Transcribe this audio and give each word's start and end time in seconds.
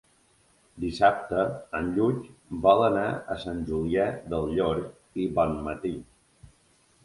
Dissabte 0.83 1.43
en 1.81 1.91
Lluc 1.97 2.23
vol 2.67 2.81
anar 2.87 3.05
a 3.35 3.39
Sant 3.45 3.61
Julià 3.69 4.09
del 4.35 4.51
Llor 4.57 4.85
i 5.23 5.31
Bonmatí. 5.39 5.97